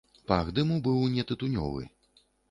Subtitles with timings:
[0.29, 1.83] Пах дыму быў не тытунёвы.